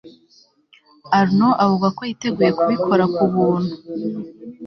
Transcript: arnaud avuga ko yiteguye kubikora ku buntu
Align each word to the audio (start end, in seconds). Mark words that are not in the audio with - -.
arnaud 1.19 1.59
avuga 1.63 1.87
ko 1.97 2.01
yiteguye 2.07 2.51
kubikora 2.57 3.03
ku 3.15 3.23
buntu 3.33 3.73